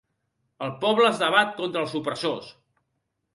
[0.67, 2.49] El poble es debat contra els opressors.